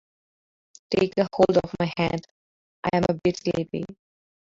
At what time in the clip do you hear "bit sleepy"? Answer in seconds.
3.23-3.85